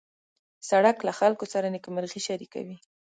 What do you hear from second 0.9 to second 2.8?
له خلکو سره نېکمرغي شریکوي.